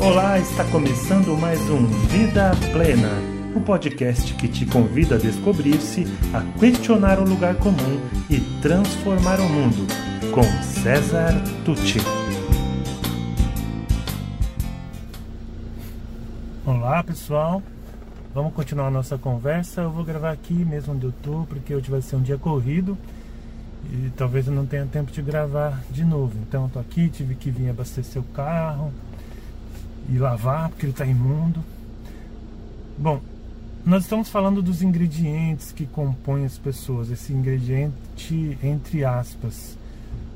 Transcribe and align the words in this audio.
Olá, 0.00 0.38
está 0.38 0.64
começando 0.70 1.36
mais 1.36 1.58
um 1.68 1.84
Vida 2.06 2.52
Plena, 2.72 3.08
o 3.52 3.58
um 3.58 3.62
podcast 3.62 4.32
que 4.34 4.46
te 4.46 4.64
convida 4.64 5.16
a 5.16 5.18
descobrir-se, 5.18 6.04
a 6.32 6.40
questionar 6.56 7.18
o 7.18 7.24
lugar 7.28 7.56
comum 7.56 8.00
e 8.30 8.38
transformar 8.62 9.40
o 9.40 9.48
mundo, 9.48 9.88
com 10.32 10.44
César 10.62 11.32
Tucci. 11.64 11.98
Olá, 16.64 17.02
pessoal. 17.02 17.60
Vamos 18.32 18.54
continuar 18.54 18.86
a 18.86 18.92
nossa 18.92 19.18
conversa. 19.18 19.80
Eu 19.80 19.90
vou 19.90 20.04
gravar 20.04 20.30
aqui 20.30 20.54
mesmo 20.54 20.94
onde 20.94 21.06
eu 21.06 21.12
tô, 21.24 21.44
porque 21.48 21.74
hoje 21.74 21.90
vai 21.90 22.02
ser 22.02 22.14
um 22.14 22.22
dia 22.22 22.38
corrido 22.38 22.96
e 23.92 24.10
talvez 24.16 24.46
eu 24.46 24.52
não 24.52 24.64
tenha 24.64 24.86
tempo 24.86 25.10
de 25.10 25.20
gravar 25.20 25.82
de 25.90 26.04
novo. 26.04 26.38
Então 26.46 26.64
eu 26.64 26.70
tô 26.70 26.78
aqui, 26.78 27.08
tive 27.08 27.34
que 27.34 27.50
vir 27.50 27.70
abastecer 27.70 28.22
o 28.22 28.24
carro 28.26 28.92
e 30.08 30.18
lavar 30.18 30.68
porque 30.70 30.86
ele 30.86 30.92
está 30.92 31.06
imundo. 31.06 31.62
Bom, 32.96 33.20
nós 33.84 34.02
estamos 34.02 34.28
falando 34.28 34.60
dos 34.60 34.82
ingredientes 34.82 35.72
que 35.72 35.86
compõem 35.86 36.44
as 36.44 36.58
pessoas, 36.58 37.10
esse 37.10 37.32
ingrediente 37.32 38.58
entre 38.62 39.04
aspas, 39.04 39.78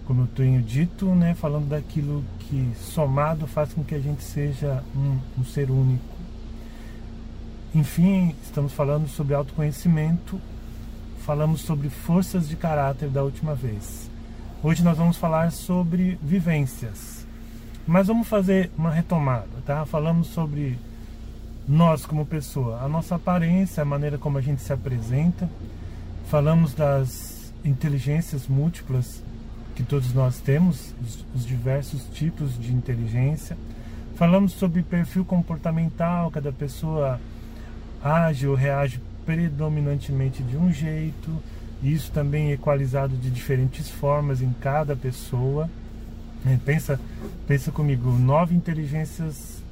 como 0.06 0.22
eu 0.22 0.26
tenho 0.28 0.62
dito, 0.62 1.06
né, 1.06 1.34
falando 1.34 1.68
daquilo 1.68 2.24
que 2.40 2.72
somado 2.76 3.46
faz 3.46 3.72
com 3.72 3.82
que 3.82 3.94
a 3.94 4.00
gente 4.00 4.22
seja 4.22 4.82
um, 4.94 5.18
um 5.40 5.44
ser 5.44 5.70
único. 5.70 6.12
Enfim, 7.74 8.34
estamos 8.42 8.72
falando 8.72 9.08
sobre 9.08 9.34
autoconhecimento, 9.34 10.40
falamos 11.20 11.62
sobre 11.62 11.88
forças 11.88 12.48
de 12.48 12.56
caráter 12.56 13.08
da 13.08 13.22
última 13.22 13.54
vez. 13.54 14.10
Hoje 14.62 14.84
nós 14.84 14.98
vamos 14.98 15.16
falar 15.16 15.50
sobre 15.50 16.18
vivências. 16.22 17.21
Mas 17.86 18.06
vamos 18.06 18.28
fazer 18.28 18.70
uma 18.76 18.90
retomada, 18.90 19.48
tá? 19.66 19.84
Falamos 19.84 20.28
sobre 20.28 20.78
nós 21.68 22.06
como 22.06 22.24
pessoa, 22.24 22.80
a 22.80 22.88
nossa 22.88 23.16
aparência, 23.16 23.82
a 23.82 23.84
maneira 23.84 24.18
como 24.18 24.38
a 24.38 24.40
gente 24.40 24.62
se 24.62 24.72
apresenta. 24.72 25.48
Falamos 26.28 26.74
das 26.74 27.52
inteligências 27.64 28.46
múltiplas 28.46 29.22
que 29.74 29.82
todos 29.82 30.12
nós 30.12 30.38
temos, 30.38 30.94
os 31.34 31.46
diversos 31.46 32.04
tipos 32.12 32.58
de 32.58 32.72
inteligência. 32.72 33.56
Falamos 34.14 34.52
sobre 34.52 34.82
perfil 34.82 35.24
comportamental, 35.24 36.30
cada 36.30 36.52
pessoa 36.52 37.20
age 38.02 38.46
ou 38.46 38.54
reage 38.54 39.00
predominantemente 39.24 40.42
de 40.42 40.56
um 40.56 40.72
jeito, 40.72 41.30
isso 41.82 42.12
também 42.12 42.50
é 42.50 42.52
equalizado 42.52 43.16
de 43.16 43.30
diferentes 43.30 43.88
formas 43.88 44.40
em 44.40 44.52
cada 44.60 44.94
pessoa. 44.94 45.68
É, 46.44 46.56
pensa, 46.64 46.98
pensa 47.46 47.70
comigo, 47.70 48.10
nove 48.10 48.54
inteligências, 48.54 49.62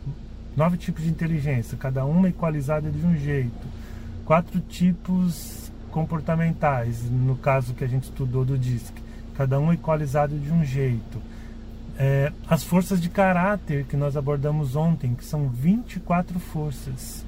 nove 0.56 0.76
tipos 0.76 1.02
de 1.02 1.10
inteligência, 1.10 1.76
cada 1.76 2.04
uma 2.04 2.28
equalizada 2.28 2.90
de 2.90 3.04
um 3.04 3.16
jeito. 3.16 3.66
Quatro 4.24 4.60
tipos 4.60 5.72
comportamentais, 5.90 7.10
no 7.10 7.34
caso 7.34 7.74
que 7.74 7.82
a 7.82 7.88
gente 7.88 8.04
estudou 8.04 8.44
do 8.44 8.56
DISC, 8.56 8.94
cada 9.36 9.58
um 9.58 9.72
equalizado 9.72 10.38
de 10.38 10.52
um 10.52 10.64
jeito. 10.64 11.20
É, 11.98 12.32
as 12.48 12.62
forças 12.62 13.00
de 13.00 13.08
caráter 13.08 13.84
que 13.84 13.96
nós 13.96 14.16
abordamos 14.16 14.76
ontem, 14.76 15.14
que 15.14 15.24
são 15.24 15.48
24 15.48 16.38
forças. 16.38 17.24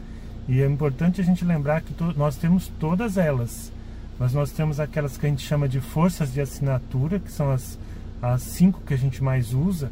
E 0.48 0.60
é 0.60 0.66
importante 0.66 1.20
a 1.20 1.24
gente 1.24 1.44
lembrar 1.44 1.82
que 1.82 1.94
nós 2.16 2.36
temos 2.36 2.68
todas 2.78 3.16
elas, 3.16 3.72
mas 4.18 4.32
nós 4.32 4.52
temos 4.52 4.78
aquelas 4.78 5.16
que 5.16 5.26
a 5.26 5.28
gente 5.28 5.46
chama 5.46 5.68
de 5.68 5.80
forças 5.80 6.32
de 6.32 6.40
assinatura, 6.40 7.18
que 7.18 7.30
são 7.30 7.50
as 7.50 7.78
as 8.23 8.42
cinco 8.42 8.81
que 8.83 8.95
a 8.95 8.97
gente 8.97 9.23
mais 9.23 9.53
usa, 9.53 9.91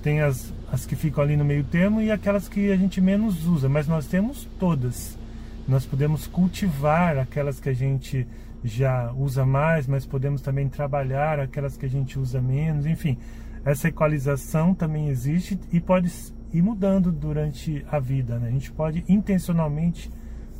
tem 0.00 0.20
as, 0.20 0.52
as 0.70 0.86
que 0.86 0.94
ficam 0.94 1.24
ali 1.24 1.36
no 1.36 1.44
meio 1.44 1.64
termo 1.64 2.00
e 2.00 2.10
aquelas 2.10 2.48
que 2.48 2.70
a 2.70 2.76
gente 2.76 3.00
menos 3.00 3.46
usa, 3.46 3.68
mas 3.68 3.88
nós 3.88 4.06
temos 4.06 4.48
todas. 4.60 5.18
Nós 5.66 5.84
podemos 5.84 6.26
cultivar 6.26 7.18
aquelas 7.18 7.58
que 7.58 7.68
a 7.68 7.74
gente 7.74 8.26
já 8.62 9.10
usa 9.12 9.44
mais, 9.44 9.86
mas 9.86 10.06
podemos 10.06 10.40
também 10.40 10.68
trabalhar 10.68 11.40
aquelas 11.40 11.76
que 11.76 11.84
a 11.84 11.88
gente 11.88 12.18
usa 12.18 12.40
menos, 12.40 12.86
enfim. 12.86 13.18
Essa 13.64 13.88
equalização 13.88 14.74
também 14.74 15.08
existe 15.08 15.58
e 15.72 15.80
pode 15.80 16.12
ir 16.52 16.62
mudando 16.62 17.10
durante 17.10 17.84
a 17.90 17.98
vida. 17.98 18.38
Né? 18.38 18.48
A 18.48 18.50
gente 18.50 18.70
pode 18.70 19.04
intencionalmente 19.08 20.10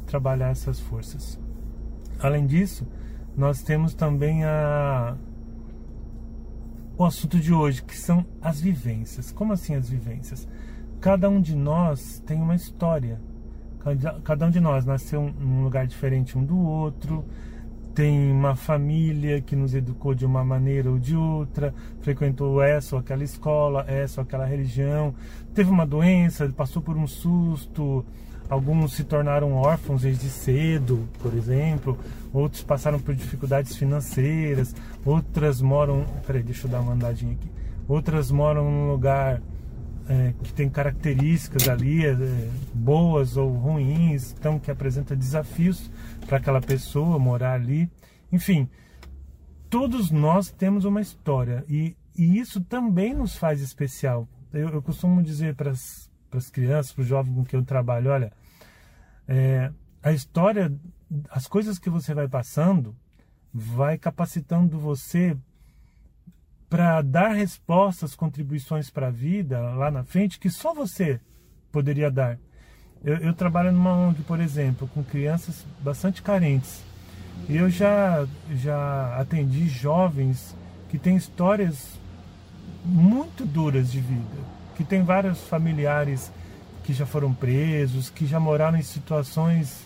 trabalhar 0.06 0.50
essas 0.50 0.80
forças. 0.80 1.38
Além 2.18 2.46
disso, 2.46 2.86
nós 3.36 3.62
temos 3.62 3.94
também 3.94 4.44
a 4.44 5.16
o 6.96 7.04
assunto 7.04 7.38
de 7.38 7.52
hoje, 7.52 7.82
que 7.82 7.96
são 7.96 8.24
as 8.40 8.60
vivências. 8.60 9.32
Como 9.32 9.52
assim 9.52 9.74
as 9.74 9.88
vivências? 9.88 10.46
Cada 11.00 11.28
um 11.28 11.40
de 11.40 11.54
nós 11.54 12.22
tem 12.24 12.40
uma 12.40 12.54
história. 12.54 13.20
Cada 14.22 14.46
um 14.46 14.50
de 14.50 14.60
nós 14.60 14.84
nasceu 14.86 15.22
num 15.38 15.62
lugar 15.62 15.86
diferente 15.86 16.38
um 16.38 16.44
do 16.44 16.56
outro, 16.56 17.24
tem 17.94 18.30
uma 18.32 18.56
família 18.56 19.40
que 19.40 19.54
nos 19.54 19.74
educou 19.74 20.14
de 20.14 20.26
uma 20.26 20.44
maneira 20.44 20.90
ou 20.90 20.98
de 20.98 21.14
outra, 21.14 21.74
frequentou 22.00 22.60
essa 22.60 22.96
ou 22.96 23.00
aquela 23.00 23.22
escola, 23.22 23.84
essa 23.86 24.20
ou 24.20 24.24
aquela 24.24 24.44
religião, 24.44 25.14
teve 25.54 25.70
uma 25.70 25.86
doença, 25.86 26.48
passou 26.56 26.82
por 26.82 26.96
um 26.96 27.06
susto, 27.06 28.04
Alguns 28.48 28.92
se 28.92 29.04
tornaram 29.04 29.54
órfãos 29.54 30.02
desde 30.02 30.28
cedo, 30.28 31.08
por 31.20 31.32
exemplo. 31.34 31.98
Outros 32.32 32.62
passaram 32.62 33.00
por 33.00 33.14
dificuldades 33.14 33.74
financeiras. 33.74 34.74
Outras 35.04 35.62
moram. 35.62 36.04
Peraí, 36.26 36.42
deixa 36.42 36.66
eu 36.66 36.70
dar 36.70 36.80
uma 36.80 36.92
andadinha 36.92 37.32
aqui. 37.32 37.50
Outras 37.88 38.30
moram 38.30 38.70
num 38.70 38.90
lugar 38.90 39.40
é, 40.08 40.34
que 40.42 40.52
tem 40.52 40.68
características 40.68 41.68
ali 41.68 42.04
é, 42.04 42.14
boas 42.74 43.36
ou 43.36 43.50
ruins, 43.50 44.34
então 44.38 44.58
que 44.58 44.70
apresenta 44.70 45.16
desafios 45.16 45.90
para 46.26 46.38
aquela 46.38 46.60
pessoa 46.60 47.18
morar 47.18 47.54
ali. 47.54 47.90
Enfim, 48.32 48.68
todos 49.68 50.10
nós 50.10 50.50
temos 50.50 50.84
uma 50.84 51.00
história 51.00 51.64
e, 51.68 51.96
e 52.16 52.38
isso 52.38 52.60
também 52.60 53.14
nos 53.14 53.36
faz 53.36 53.60
especial. 53.60 54.28
Eu, 54.52 54.68
eu 54.68 54.82
costumo 54.82 55.22
dizer 55.22 55.54
para 55.54 55.70
as 55.70 56.50
crianças, 56.50 56.92
para 56.92 57.02
os 57.02 57.08
jovens 57.08 57.34
com 57.34 57.44
quem 57.44 57.58
eu 57.58 57.64
trabalho, 57.64 58.10
olha, 58.10 58.32
é, 59.26 59.72
a 60.02 60.12
história, 60.12 60.72
as 61.30 61.46
coisas 61.46 61.78
que 61.78 61.90
você 61.90 62.14
vai 62.14 62.28
passando, 62.28 62.94
vai 63.52 63.96
capacitando 63.96 64.78
você 64.78 65.36
para 66.68 67.02
dar 67.02 67.32
respostas, 67.32 68.16
contribuições 68.16 68.90
para 68.90 69.08
a 69.08 69.10
vida 69.10 69.60
lá 69.60 69.90
na 69.90 70.02
frente 70.02 70.38
que 70.40 70.50
só 70.50 70.74
você 70.74 71.20
poderia 71.70 72.10
dar. 72.10 72.38
Eu, 73.04 73.16
eu, 73.18 73.34
trabalho 73.34 73.70
numa 73.70 73.92
ONG, 73.92 74.22
por 74.22 74.40
exemplo, 74.40 74.88
com 74.94 75.04
crianças 75.04 75.66
bastante 75.80 76.22
carentes. 76.22 76.82
E 77.48 77.56
eu 77.56 77.68
já, 77.68 78.26
já 78.56 79.16
atendi 79.18 79.68
jovens 79.68 80.56
que 80.88 80.98
têm 80.98 81.16
histórias 81.16 81.98
muito 82.84 83.44
duras 83.44 83.92
de 83.92 84.00
vida 84.00 84.54
que 84.76 84.84
tem 84.84 85.02
vários 85.02 85.40
familiares 85.40 86.30
que 86.82 86.92
já 86.92 87.06
foram 87.06 87.32
presos, 87.32 88.10
que 88.10 88.26
já 88.26 88.38
moraram 88.38 88.78
em 88.78 88.82
situações 88.82 89.84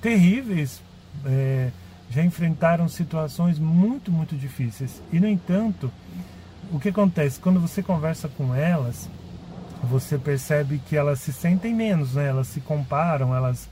terríveis, 0.00 0.82
é, 1.24 1.70
já 2.10 2.24
enfrentaram 2.24 2.88
situações 2.88 3.58
muito, 3.58 4.10
muito 4.10 4.36
difíceis. 4.36 5.00
E, 5.12 5.20
no 5.20 5.28
entanto, 5.28 5.92
o 6.72 6.80
que 6.80 6.88
acontece? 6.88 7.38
Quando 7.38 7.60
você 7.60 7.82
conversa 7.82 8.28
com 8.28 8.54
elas, 8.54 9.08
você 9.82 10.16
percebe 10.16 10.80
que 10.86 10.96
elas 10.96 11.20
se 11.20 11.32
sentem 11.32 11.74
menos, 11.74 12.14
né? 12.14 12.28
elas 12.28 12.46
se 12.46 12.60
comparam, 12.60 13.34
elas 13.34 13.68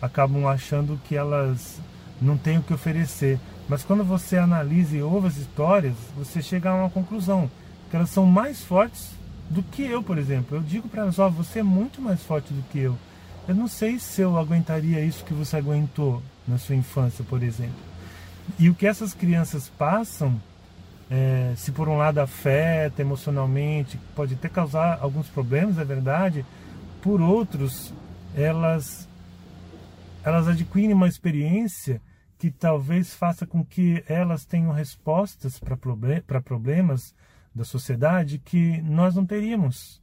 acabam 0.00 0.46
achando 0.46 0.98
que 1.04 1.14
elas 1.14 1.80
não 2.20 2.36
têm 2.36 2.58
o 2.58 2.62
que 2.62 2.74
oferecer. 2.74 3.38
Mas 3.68 3.84
quando 3.84 4.02
você 4.02 4.36
analisa 4.36 4.96
e 4.96 5.02
ouve 5.02 5.28
as 5.28 5.36
histórias, 5.36 5.94
você 6.16 6.42
chega 6.42 6.70
a 6.70 6.74
uma 6.74 6.90
conclusão, 6.90 7.50
que 7.90 7.96
elas 7.96 8.10
são 8.10 8.26
mais 8.26 8.62
fortes 8.62 9.10
do 9.48 9.62
que 9.62 9.82
eu, 9.82 10.02
por 10.02 10.16
exemplo. 10.16 10.56
Eu 10.56 10.62
digo 10.62 10.88
para 10.88 11.02
elas, 11.02 11.18
ó, 11.18 11.26
oh, 11.26 11.30
você 11.30 11.58
é 11.58 11.62
muito 11.62 12.00
mais 12.00 12.22
forte 12.22 12.52
do 12.52 12.62
que 12.70 12.78
eu. 12.78 12.96
Eu 13.46 13.54
não 13.54 13.68
sei 13.68 13.98
se 13.98 14.20
eu 14.20 14.38
aguentaria 14.38 15.04
isso 15.04 15.24
que 15.24 15.34
você 15.34 15.56
aguentou 15.56 16.22
na 16.46 16.56
sua 16.56 16.76
infância, 16.76 17.24
por 17.24 17.42
exemplo. 17.42 17.74
E 18.58 18.68
o 18.68 18.74
que 18.74 18.86
essas 18.86 19.12
crianças 19.12 19.70
passam, 19.76 20.40
é, 21.10 21.52
se 21.56 21.72
por 21.72 21.88
um 21.88 21.96
lado 21.96 22.18
afeta 22.18 23.02
emocionalmente, 23.02 23.98
pode 24.14 24.34
até 24.34 24.48
causar 24.48 24.98
alguns 25.00 25.28
problemas, 25.28 25.78
é 25.78 25.84
verdade. 25.84 26.46
Por 27.02 27.20
outros, 27.20 27.92
elas 28.34 29.08
elas 30.22 30.48
adquirem 30.48 30.92
uma 30.92 31.08
experiência 31.08 32.00
que 32.38 32.50
talvez 32.50 33.14
faça 33.14 33.46
com 33.46 33.64
que 33.64 34.04
elas 34.06 34.44
tenham 34.44 34.70
respostas 34.70 35.58
para 35.58 35.76
problem 35.76 36.22
problemas 36.44 37.14
da 37.54 37.64
sociedade 37.64 38.38
que 38.38 38.80
nós 38.82 39.14
não 39.14 39.26
teríamos. 39.26 40.00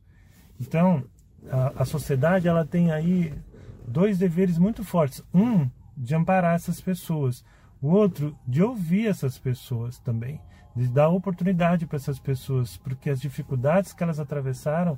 Então, 0.60 1.04
a, 1.50 1.84
a 1.84 1.86
sociedade 1.86 2.48
ela 2.48 2.66
tem 2.66 2.92
aí 2.92 3.34
dois 3.88 4.18
deveres 4.18 4.58
muito 4.58 4.84
fortes. 4.84 5.24
Um, 5.34 5.70
de 5.98 6.14
amparar 6.14 6.56
essas 6.56 6.80
pessoas. 6.80 7.44
O 7.82 7.88
outro, 7.90 8.38
de 8.48 8.62
ouvir 8.62 9.08
essas 9.08 9.40
pessoas 9.40 9.98
também. 10.00 10.40
De 10.78 10.88
dar 10.88 11.10
oportunidade 11.10 11.86
para 11.86 11.98
essas 11.98 12.20
pessoas, 12.20 12.78
porque 12.78 13.10
as 13.10 13.20
dificuldades 13.20 13.94
que 13.94 14.04
elas 14.04 14.20
atravessaram 14.20 14.98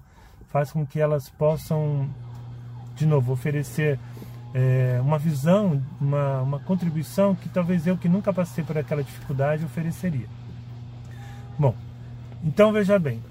faz 0.50 0.72
com 0.72 0.86
que 0.86 1.00
elas 1.00 1.30
possam, 1.30 2.10
de 2.96 3.06
novo, 3.06 3.31
oferecer 3.31 3.98
é, 4.54 5.00
uma 5.02 5.18
visão, 5.18 5.81
uma, 6.02 6.42
uma 6.42 6.60
contribuição 6.60 7.34
que 7.34 7.48
talvez 7.48 7.88
eu 7.88 7.98
que 7.98 8.10
nunca 8.10 8.34
passei 8.34 8.64
por 8.64 8.78
aquela 8.78 9.04
dificuldade 9.04 9.64
ofereceria. 9.64 10.28
Bom, 11.58 11.74
então 12.44 12.74
veja 12.74 13.00
bem, 13.00 13.24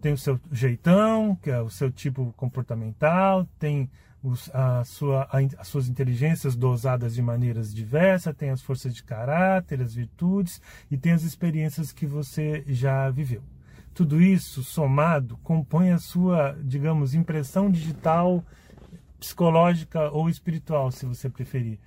tem 0.00 0.12
o 0.12 0.18
seu 0.18 0.38
jeitão, 0.52 1.36
que 1.42 1.50
é 1.50 1.60
o 1.60 1.70
seu 1.70 1.90
tipo 1.90 2.34
comportamental, 2.36 3.46
tem 3.58 3.90
os, 4.22 4.50
a 4.54 4.84
sua, 4.84 5.22
a, 5.30 5.38
as 5.58 5.68
suas 5.68 5.88
inteligências 5.88 6.54
dosadas 6.54 7.14
de 7.14 7.22
maneiras 7.22 7.74
diversas, 7.74 8.36
tem 8.36 8.50
as 8.50 8.60
forças 8.60 8.94
de 8.94 9.02
caráter, 9.02 9.80
as 9.80 9.94
virtudes 9.94 10.60
e 10.90 10.96
tem 10.96 11.12
as 11.12 11.22
experiências 11.22 11.92
que 11.92 12.06
você 12.06 12.62
já 12.66 13.08
viveu. 13.10 13.42
Tudo 13.94 14.20
isso 14.20 14.62
somado 14.62 15.36
compõe 15.38 15.90
a 15.90 15.98
sua, 15.98 16.56
digamos, 16.62 17.14
impressão 17.14 17.70
digital, 17.70 18.44
psicológica 19.18 20.10
ou 20.10 20.28
espiritual, 20.28 20.90
se 20.90 21.04
você 21.04 21.28
preferir. 21.28 21.78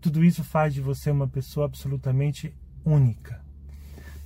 Tudo 0.00 0.24
isso 0.24 0.42
faz 0.42 0.74
de 0.74 0.80
você 0.80 1.10
uma 1.10 1.28
pessoa 1.28 1.66
absolutamente 1.66 2.54
única. 2.84 3.40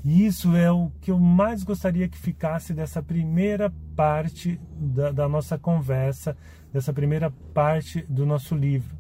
E 0.09 0.25
isso 0.25 0.55
é 0.55 0.71
o 0.71 0.89
que 1.01 1.11
eu 1.11 1.19
mais 1.19 1.65
gostaria 1.65 2.09
que 2.09 2.17
ficasse 2.17 2.73
dessa 2.73 3.03
primeira 3.03 3.75
parte 3.97 4.57
da, 4.79 5.11
da 5.11 5.29
nossa 5.29 5.59
conversa, 5.59 6.37
dessa 6.73 6.93
primeira 6.93 7.29
parte 7.29 8.03
do 8.03 8.25
nosso 8.25 8.55
livro. 8.55 8.97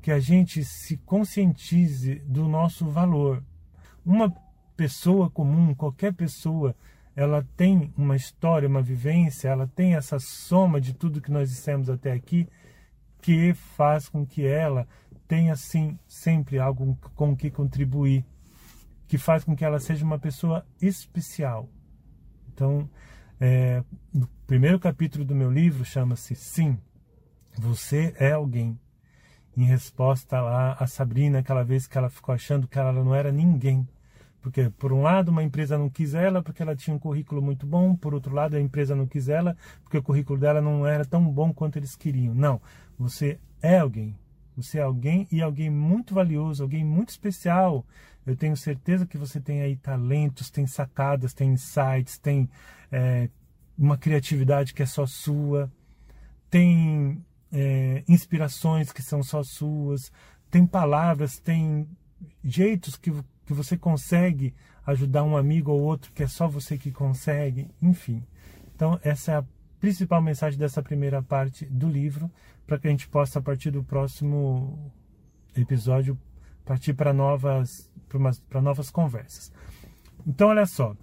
Que 0.00 0.12
a 0.12 0.20
gente 0.20 0.64
se 0.64 0.98
conscientize 0.98 2.22
do 2.24 2.46
nosso 2.46 2.86
valor. 2.86 3.42
Uma 4.04 4.32
pessoa 4.76 5.28
comum, 5.28 5.74
qualquer 5.74 6.14
pessoa, 6.14 6.76
ela 7.16 7.44
tem 7.56 7.92
uma 7.98 8.14
história, 8.14 8.68
uma 8.68 8.82
vivência, 8.82 9.48
ela 9.48 9.66
tem 9.66 9.96
essa 9.96 10.20
soma 10.20 10.80
de 10.80 10.94
tudo 10.94 11.20
que 11.20 11.32
nós 11.32 11.50
dissemos 11.50 11.90
até 11.90 12.12
aqui, 12.12 12.46
que 13.20 13.52
faz 13.52 14.08
com 14.08 14.24
que 14.24 14.46
ela 14.46 14.86
tenha, 15.26 15.56
sim, 15.56 15.98
sempre 16.06 16.60
algo 16.60 16.96
com 17.16 17.34
que 17.36 17.50
contribuir 17.50 18.24
que 19.06 19.18
faz 19.18 19.44
com 19.44 19.54
que 19.54 19.64
ela 19.64 19.78
seja 19.78 20.04
uma 20.04 20.18
pessoa 20.18 20.66
especial. 20.80 21.68
Então, 22.52 22.88
é, 23.40 23.82
no 24.12 24.26
primeiro 24.46 24.78
capítulo 24.78 25.24
do 25.24 25.34
meu 25.34 25.50
livro 25.50 25.84
chama-se 25.84 26.34
Sim, 26.34 26.78
você 27.56 28.14
é 28.18 28.32
alguém. 28.32 28.78
Em 29.56 29.64
resposta 29.64 30.40
lá 30.40 30.76
a 30.78 30.86
Sabrina, 30.86 31.38
aquela 31.38 31.64
vez 31.64 31.86
que 31.86 31.96
ela 31.96 32.10
ficou 32.10 32.34
achando 32.34 32.68
que 32.68 32.78
ela 32.78 32.92
não 32.92 33.14
era 33.14 33.32
ninguém. 33.32 33.88
Porque, 34.42 34.70
por 34.70 34.92
um 34.92 35.02
lado, 35.02 35.30
uma 35.30 35.42
empresa 35.42 35.76
não 35.76 35.88
quis 35.88 36.14
ela 36.14 36.42
porque 36.42 36.62
ela 36.62 36.76
tinha 36.76 36.94
um 36.94 36.98
currículo 36.98 37.42
muito 37.42 37.66
bom, 37.66 37.96
por 37.96 38.14
outro 38.14 38.34
lado, 38.34 38.54
a 38.54 38.60
empresa 38.60 38.94
não 38.94 39.06
quis 39.06 39.28
ela 39.28 39.56
porque 39.82 39.98
o 39.98 40.02
currículo 40.02 40.38
dela 40.38 40.60
não 40.60 40.86
era 40.86 41.04
tão 41.04 41.24
bom 41.24 41.52
quanto 41.52 41.78
eles 41.78 41.96
queriam. 41.96 42.34
Não, 42.34 42.60
você 42.98 43.40
é 43.60 43.78
alguém. 43.78 44.16
Você 44.56 44.78
é 44.78 44.82
alguém 44.82 45.28
e 45.30 45.42
alguém 45.42 45.68
muito 45.68 46.14
valioso, 46.14 46.62
alguém 46.62 46.84
muito 46.84 47.10
especial. 47.10 47.84
Eu 48.26 48.34
tenho 48.34 48.56
certeza 48.56 49.06
que 49.06 49.18
você 49.18 49.40
tem 49.40 49.60
aí 49.60 49.76
talentos, 49.76 50.50
tem 50.50 50.66
sacadas, 50.66 51.34
tem 51.34 51.52
insights, 51.52 52.18
tem 52.18 52.48
é, 52.90 53.28
uma 53.78 53.98
criatividade 53.98 54.72
que 54.72 54.82
é 54.82 54.86
só 54.86 55.06
sua, 55.06 55.70
tem 56.50 57.22
é, 57.52 58.02
inspirações 58.08 58.90
que 58.92 59.02
são 59.02 59.22
só 59.22 59.42
suas, 59.42 60.10
tem 60.50 60.66
palavras, 60.66 61.38
tem 61.38 61.86
jeitos 62.42 62.96
que, 62.96 63.12
que 63.44 63.52
você 63.52 63.76
consegue 63.76 64.54
ajudar 64.86 65.22
um 65.22 65.36
amigo 65.36 65.70
ou 65.70 65.80
outro 65.80 66.12
que 66.12 66.22
é 66.22 66.28
só 66.28 66.48
você 66.48 66.78
que 66.78 66.90
consegue, 66.90 67.68
enfim. 67.82 68.24
Então, 68.74 68.98
essa 69.02 69.32
é 69.32 69.36
a 69.36 69.44
principal 69.80 70.20
mensagem 70.22 70.58
dessa 70.58 70.82
primeira 70.82 71.22
parte 71.22 71.64
do 71.66 71.88
livro, 71.88 72.30
para 72.66 72.78
que 72.78 72.88
a 72.88 72.90
gente 72.90 73.08
possa, 73.08 73.38
a 73.38 73.42
partir 73.42 73.70
do 73.70 73.82
próximo 73.82 74.92
episódio, 75.54 76.18
partir 76.64 76.94
para 76.94 77.12
novas, 77.12 77.90
para 78.48 78.60
novas 78.60 78.90
conversas. 78.90 79.52
Então, 80.26 80.48
olha 80.48 80.66
só, 80.66 80.96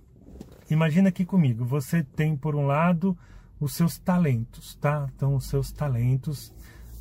imagina 0.70 1.10
aqui 1.10 1.24
comigo, 1.25 1.64
você 1.64 2.04
tem, 2.04 2.36
por 2.36 2.56
um 2.56 2.66
lado, 2.66 3.18
os 3.60 3.74
seus 3.74 3.98
talentos, 3.98 4.75
tá? 4.75 5.10
Então, 5.16 5.36
os 5.36 5.48
seus 5.48 5.72
talentos, 5.72 6.54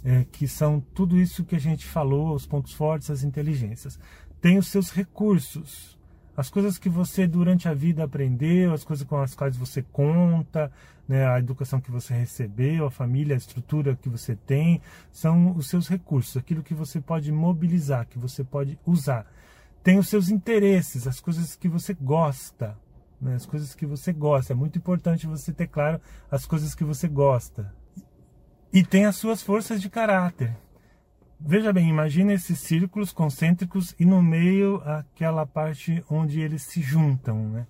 é, 0.04 0.24
que 0.30 0.46
são 0.46 0.80
tudo 0.80 1.18
isso 1.18 1.44
que 1.44 1.56
a 1.56 1.60
gente 1.60 1.86
falou, 1.86 2.34
os 2.34 2.46
pontos 2.46 2.72
fortes, 2.72 3.10
as 3.10 3.24
inteligências. 3.24 3.98
Tem 4.40 4.58
os 4.58 4.68
seus 4.68 4.90
recursos, 4.90 5.98
as 6.36 6.48
coisas 6.48 6.78
que 6.78 6.88
você 6.88 7.26
durante 7.26 7.68
a 7.68 7.74
vida 7.74 8.04
aprendeu, 8.04 8.72
as 8.72 8.84
coisas 8.84 9.06
com 9.06 9.20
as 9.20 9.34
quais 9.34 9.56
você 9.56 9.82
conta, 9.82 10.72
né, 11.06 11.26
a 11.26 11.38
educação 11.38 11.80
que 11.80 11.90
você 11.90 12.14
recebeu, 12.14 12.86
a 12.86 12.90
família, 12.90 13.34
a 13.34 13.38
estrutura 13.38 13.96
que 13.96 14.08
você 14.08 14.34
tem, 14.34 14.80
são 15.10 15.54
os 15.56 15.68
seus 15.68 15.88
recursos, 15.88 16.36
aquilo 16.36 16.62
que 16.62 16.74
você 16.74 17.00
pode 17.00 17.30
mobilizar, 17.30 18.06
que 18.06 18.18
você 18.18 18.42
pode 18.42 18.78
usar. 18.86 19.26
Tem 19.82 19.98
os 19.98 20.08
seus 20.08 20.30
interesses, 20.30 21.06
as 21.06 21.20
coisas 21.20 21.54
que 21.54 21.68
você 21.68 21.92
gosta, 21.92 22.78
né, 23.20 23.34
as 23.34 23.44
coisas 23.44 23.74
que 23.74 23.84
você 23.84 24.12
gosta. 24.12 24.52
É 24.52 24.56
muito 24.56 24.78
importante 24.78 25.26
você 25.26 25.52
ter 25.52 25.66
claro 25.66 26.00
as 26.30 26.46
coisas 26.46 26.74
que 26.74 26.84
você 26.84 27.08
gosta. 27.08 27.72
E 28.72 28.82
tem 28.82 29.04
as 29.04 29.16
suas 29.16 29.42
forças 29.42 29.82
de 29.82 29.90
caráter, 29.90 30.56
Veja 31.44 31.72
bem, 31.72 31.88
imagine 31.88 32.34
esses 32.34 32.60
círculos 32.60 33.10
concêntricos 33.10 33.96
e 33.98 34.04
no 34.04 34.22
meio 34.22 34.76
aquela 34.84 35.44
parte 35.44 36.02
onde 36.08 36.40
eles 36.40 36.62
se 36.62 36.80
juntam. 36.80 37.48
Né? 37.48 37.66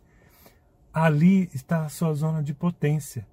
Ali 0.92 1.48
está 1.54 1.86
a 1.86 1.88
sua 1.88 2.12
zona 2.12 2.42
de 2.42 2.52
potência. 2.52 3.26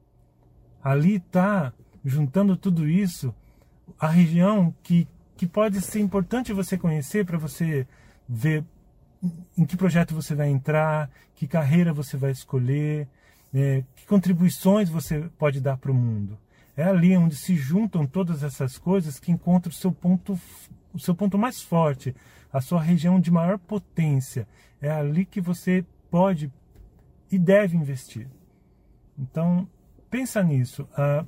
Ali 0.81 1.17
está, 1.17 1.73
juntando 2.05 2.55
tudo 2.55 2.87
isso, 2.87 3.35
a 3.99 4.07
região 4.07 4.73
que, 4.81 5.05
que 5.35 5.45
pode 5.45 5.81
ser 5.81 5.99
importante 5.99 6.53
você 6.53 6.77
conhecer 6.77 7.25
para 7.25 7.37
você 7.37 7.85
ver 8.27 8.63
em 9.57 9.65
que 9.65 9.75
projeto 9.75 10.15
você 10.15 10.33
vai 10.33 10.47
entrar, 10.47 11.11
que 11.35 11.49
carreira 11.49 11.91
você 11.91 12.15
vai 12.15 12.31
escolher, 12.31 13.09
né? 13.51 13.83
que 13.93 14.07
contribuições 14.07 14.89
você 14.89 15.29
pode 15.37 15.59
dar 15.59 15.75
para 15.75 15.91
o 15.91 15.93
mundo. 15.93 16.39
É 16.75 16.83
ali 16.83 17.15
onde 17.17 17.35
se 17.35 17.55
juntam 17.55 18.05
todas 18.05 18.43
essas 18.43 18.77
coisas 18.77 19.19
que 19.19 19.31
encontra 19.31 19.69
o 19.69 19.75
seu 19.75 19.91
ponto, 19.91 20.39
o 20.93 20.99
seu 20.99 21.13
ponto 21.13 21.37
mais 21.37 21.61
forte, 21.61 22.15
a 22.51 22.61
sua 22.61 22.81
região 22.81 23.19
de 23.19 23.31
maior 23.31 23.57
potência. 23.57 24.47
É 24.81 24.89
ali 24.89 25.25
que 25.25 25.41
você 25.41 25.85
pode 26.09 26.51
e 27.31 27.37
deve 27.37 27.77
investir. 27.77 28.27
Então, 29.17 29.67
pensa 30.09 30.41
nisso. 30.41 30.87
Ah, 30.95 31.25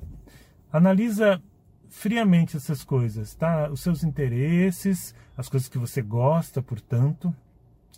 analisa 0.72 1.40
friamente 1.88 2.56
essas 2.56 2.82
coisas, 2.82 3.34
tá? 3.34 3.70
Os 3.70 3.80
seus 3.82 4.02
interesses, 4.02 5.14
as 5.36 5.48
coisas 5.48 5.68
que 5.68 5.78
você 5.78 6.00
gosta, 6.00 6.62
portanto, 6.62 7.34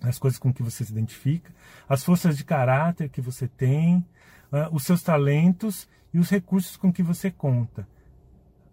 as 0.02 0.18
coisas 0.18 0.38
com 0.38 0.52
que 0.52 0.62
você 0.62 0.84
se 0.84 0.92
identifica, 0.92 1.52
as 1.88 2.02
forças 2.02 2.36
de 2.36 2.44
caráter 2.44 3.08
que 3.08 3.20
você 3.20 3.48
tem, 3.48 3.98
uh, 4.52 4.72
os 4.72 4.84
seus 4.84 5.02
talentos 5.02 5.88
e 6.12 6.18
os 6.18 6.30
recursos 6.30 6.76
com 6.76 6.92
que 6.92 7.02
você 7.02 7.30
conta. 7.30 7.86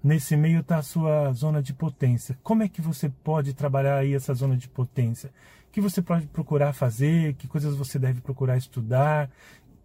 Nesse 0.04 0.36
meio 0.36 0.62
está 0.62 0.78
a 0.78 0.84
sua 0.84 1.32
zona 1.32 1.62
de 1.62 1.74
potência. 1.74 2.38
Como 2.42 2.64
é 2.64 2.68
que 2.68 2.82
você 2.82 3.08
pode 3.08 3.54
trabalhar 3.54 3.98
aí 3.98 4.16
essa 4.16 4.34
zona 4.34 4.58
de 4.58 4.68
potência? 4.68 5.32
O 5.68 5.72
que 5.72 5.80
você 5.80 6.02
pode 6.02 6.28
procurar 6.28 6.74
fazer? 6.74 7.36
Que 7.36 7.48
coisas 7.48 7.76
você 7.76 8.00
deve 8.00 8.20
procurar 8.20 8.58
estudar? 8.58 9.30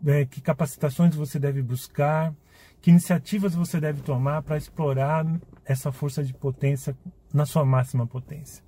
É, 0.07 0.25
que 0.25 0.41
capacitações 0.41 1.15
você 1.15 1.39
deve 1.39 1.63
buscar? 1.63 2.35
Que 2.81 2.91
iniciativas 2.91 3.55
você 3.55 3.79
deve 3.79 4.01
tomar 4.01 4.43
para 4.43 4.57
explorar 4.57 5.27
essa 5.65 5.93
força 5.93 6.25
de 6.25 6.33
potência 6.33 6.97
na 7.33 7.45
sua 7.45 7.65
máxima 7.65 8.07
potência? 8.07 8.66